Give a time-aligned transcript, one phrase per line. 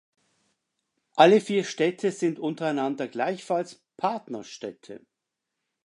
[1.15, 5.05] Alle vier Städte sind untereinander gleichfalls Partnerstädte.